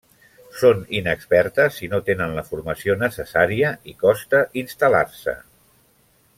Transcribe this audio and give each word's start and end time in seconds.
Són 0.61 0.79
inexpertes 0.99 1.77
i 1.87 1.89
no 1.91 1.99
tenen 2.07 2.33
la 2.39 2.45
formació 2.49 2.97
necessària, 3.03 3.73
i 3.93 3.97
costa 4.07 4.43
instal·lar-se. 4.65 5.41